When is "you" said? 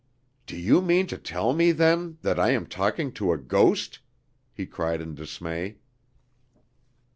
0.57-0.81